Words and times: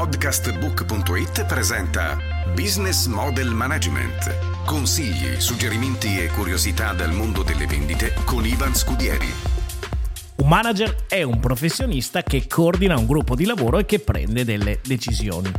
Podcastbook.it 0.00 1.44
presenta 1.44 2.16
Business 2.54 3.04
Model 3.04 3.50
Management. 3.50 4.64
Consigli, 4.64 5.38
suggerimenti 5.38 6.18
e 6.18 6.28
curiosità 6.28 6.94
dal 6.94 7.12
mondo 7.12 7.42
delle 7.42 7.66
vendite 7.66 8.14
con 8.24 8.46
Ivan 8.46 8.74
Scudieri. 8.74 9.26
Un 10.36 10.48
manager 10.48 11.04
è 11.06 11.22
un 11.22 11.38
professionista 11.38 12.22
che 12.22 12.46
coordina 12.46 12.96
un 12.96 13.04
gruppo 13.04 13.34
di 13.34 13.44
lavoro 13.44 13.76
e 13.76 13.84
che 13.84 13.98
prende 13.98 14.46
delle 14.46 14.80
decisioni. 14.82 15.52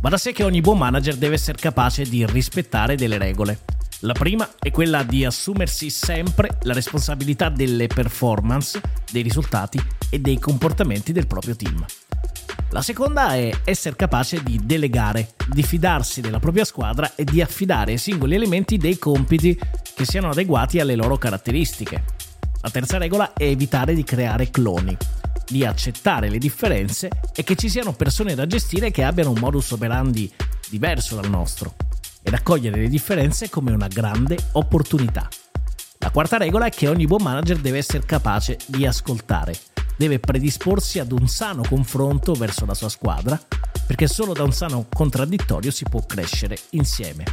Va 0.00 0.08
da 0.08 0.16
sé 0.16 0.32
che 0.32 0.42
ogni 0.42 0.62
buon 0.62 0.78
manager 0.78 1.16
deve 1.16 1.34
essere 1.34 1.58
capace 1.58 2.04
di 2.04 2.24
rispettare 2.24 2.96
delle 2.96 3.18
regole. 3.18 3.58
La 4.00 4.14
prima 4.14 4.48
è 4.58 4.70
quella 4.70 5.02
di 5.02 5.26
assumersi 5.26 5.90
sempre 5.90 6.56
la 6.62 6.72
responsabilità 6.72 7.50
delle 7.50 7.88
performance, 7.88 8.80
dei 9.10 9.20
risultati 9.20 9.78
e 10.08 10.18
dei 10.18 10.38
comportamenti 10.38 11.12
del 11.12 11.26
proprio 11.26 11.54
team. 11.54 11.84
La 12.72 12.80
seconda 12.80 13.34
è 13.34 13.50
essere 13.64 13.96
capace 13.96 14.42
di 14.42 14.58
delegare, 14.64 15.34
di 15.46 15.62
fidarsi 15.62 16.22
della 16.22 16.38
propria 16.38 16.64
squadra 16.64 17.14
e 17.14 17.22
di 17.22 17.42
affidare 17.42 17.92
ai 17.92 17.98
singoli 17.98 18.34
elementi 18.34 18.78
dei 18.78 18.96
compiti 18.96 19.58
che 19.94 20.06
siano 20.06 20.30
adeguati 20.30 20.80
alle 20.80 20.94
loro 20.94 21.18
caratteristiche. 21.18 22.02
La 22.62 22.70
terza 22.70 22.96
regola 22.96 23.34
è 23.34 23.44
evitare 23.44 23.92
di 23.92 24.04
creare 24.04 24.48
cloni, 24.48 24.96
di 25.46 25.66
accettare 25.66 26.30
le 26.30 26.38
differenze 26.38 27.10
e 27.34 27.44
che 27.44 27.56
ci 27.56 27.68
siano 27.68 27.92
persone 27.92 28.34
da 28.34 28.46
gestire 28.46 28.90
che 28.90 29.04
abbiano 29.04 29.32
un 29.32 29.38
modus 29.38 29.70
operandi 29.72 30.32
diverso 30.70 31.16
dal 31.16 31.28
nostro 31.28 31.74
ed 32.22 32.32
accogliere 32.32 32.80
le 32.80 32.88
differenze 32.88 33.50
come 33.50 33.72
una 33.72 33.88
grande 33.88 34.38
opportunità. 34.52 35.28
La 35.98 36.10
quarta 36.10 36.38
regola 36.38 36.64
è 36.64 36.70
che 36.70 36.88
ogni 36.88 37.04
buon 37.04 37.22
manager 37.22 37.58
deve 37.58 37.76
essere 37.76 38.06
capace 38.06 38.56
di 38.64 38.86
ascoltare 38.86 39.54
deve 40.02 40.18
predisporsi 40.18 40.98
ad 40.98 41.12
un 41.12 41.28
sano 41.28 41.62
confronto 41.62 42.32
verso 42.32 42.66
la 42.66 42.74
sua 42.74 42.88
squadra, 42.88 43.40
perché 43.86 44.08
solo 44.08 44.32
da 44.32 44.42
un 44.42 44.50
sano 44.50 44.86
contraddittorio 44.92 45.70
si 45.70 45.84
può 45.88 46.04
crescere 46.04 46.58
insieme. 46.70 47.24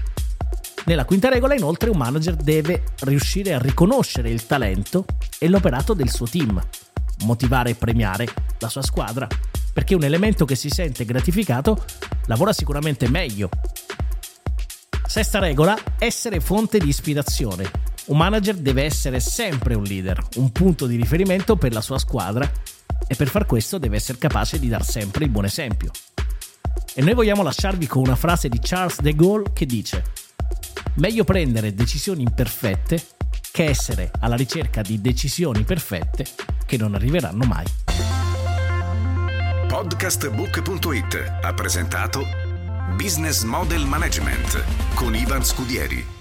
Nella 0.85 1.03
quinta 1.03 1.29
regola, 1.29 1.55
inoltre, 1.55 1.89
un 1.89 1.97
manager 1.97 2.35
deve 2.35 2.93
riuscire 2.99 3.55
a 3.55 3.59
riconoscere 3.59 4.29
il 4.29 4.45
talento 4.45 5.05
e 5.39 5.49
l'operato 5.49 5.95
del 5.95 6.11
suo 6.11 6.27
team, 6.27 6.61
motivare 7.23 7.71
e 7.71 7.75
premiare 7.75 8.27
la 8.59 8.69
sua 8.69 8.83
squadra, 8.83 9.27
perché 9.73 9.95
un 9.95 10.03
elemento 10.03 10.45
che 10.45 10.55
si 10.55 10.69
sente 10.69 11.05
gratificato 11.05 11.83
lavora 12.27 12.53
sicuramente 12.53 13.09
meglio. 13.09 13.49
Sesta 15.07 15.39
regola, 15.39 15.75
essere 15.97 16.39
fonte 16.39 16.77
di 16.77 16.89
ispirazione. 16.89 17.88
Un 18.09 18.17
manager 18.17 18.55
deve 18.55 18.83
essere 18.85 19.19
sempre 19.19 19.75
un 19.75 19.83
leader, 19.83 20.19
un 20.37 20.51
punto 20.51 20.87
di 20.87 20.95
riferimento 20.95 21.57
per 21.57 21.73
la 21.73 21.81
sua 21.81 21.99
squadra 21.99 22.49
e 23.07 23.15
per 23.15 23.27
far 23.27 23.45
questo 23.45 23.77
deve 23.77 23.97
essere 23.97 24.17
capace 24.17 24.57
di 24.57 24.67
dar 24.67 24.83
sempre 24.83 25.25
il 25.25 25.29
buon 25.29 25.45
esempio. 25.45 25.91
E 26.95 27.03
noi 27.03 27.13
vogliamo 27.13 27.43
lasciarvi 27.43 27.85
con 27.85 28.01
una 28.01 28.15
frase 28.15 28.49
di 28.49 28.59
Charles 28.59 29.01
de 29.01 29.13
Gaulle 29.13 29.51
che 29.53 29.67
dice 29.67 30.03
Meglio 30.95 31.23
prendere 31.23 31.75
decisioni 31.75 32.23
imperfette 32.23 32.99
che 33.51 33.65
essere 33.65 34.09
alla 34.21 34.35
ricerca 34.35 34.81
di 34.81 34.99
decisioni 34.99 35.63
perfette 35.63 36.25
che 36.65 36.77
non 36.77 36.95
arriveranno 36.95 37.45
mai. 37.45 37.65
Podcastbook.it 39.67 41.33
ha 41.43 41.53
presentato 41.53 42.25
Business 42.95 43.43
Model 43.43 43.85
Management 43.85 44.63
con 44.95 45.13
Ivan 45.13 45.45
Scudieri 45.45 46.17